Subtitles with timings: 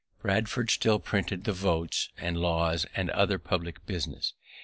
[0.23, 4.33] Bradford still printed the votes, and laws, and other publick business.